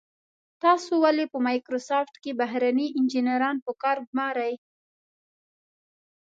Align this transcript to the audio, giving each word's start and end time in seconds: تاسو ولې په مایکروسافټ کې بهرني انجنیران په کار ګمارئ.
تاسو 0.63 0.91
ولې 1.03 1.25
په 1.31 1.37
مایکروسافټ 1.47 2.15
کې 2.23 2.31
بهرني 2.39 2.87
انجنیران 2.99 3.55
په 3.65 3.71
کار 3.81 3.97
ګمارئ. 4.09 4.53